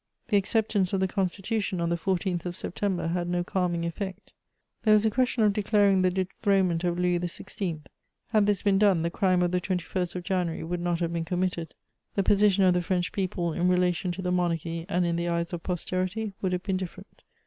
The 0.29 0.37
acceptance 0.37 0.93
of 0.93 0.99
the 0.99 1.07
Constitution, 1.07 1.79
on 1.79 1.89
the 1.89 1.95
14th 1.95 2.45
of 2.47 2.55
September, 2.55 3.09
had 3.09 3.29
no 3.29 3.43
calming 3.43 3.85
effect. 3.85 4.33
There 4.81 4.95
was 4.95 5.05
a 5.05 5.11
question 5.11 5.43
of 5.43 5.53
declaring 5.53 6.01
the 6.01 6.09
dethronement 6.09 6.83
of 6.83 6.97
Louis 6.97 7.19
XVI.; 7.19 7.81
had 8.31 8.47
this 8.47 8.63
been 8.63 8.79
done, 8.79 9.03
the 9.03 9.11
crime 9.11 9.43
of 9.43 9.51
the 9.51 9.61
21st 9.61 10.15
of 10.15 10.23
January 10.23 10.63
would 10.63 10.81
not 10.81 11.01
have 11.01 11.13
been 11.13 11.23
committed; 11.23 11.75
the 12.15 12.23
position 12.23 12.63
of 12.63 12.73
the 12.73 12.81
French 12.81 13.11
people 13.11 13.53
in 13.53 13.67
relation 13.67 14.11
to 14.13 14.23
the 14.23 14.31
monarchy 14.31 14.87
and 14.89 15.05
in 15.05 15.17
the 15.17 15.27
eyes 15.27 15.53
of 15.53 15.61
posterity 15.61 16.33
would 16.41 16.51
have 16.53 16.63
been 16.63 16.77
different. 16.77 17.21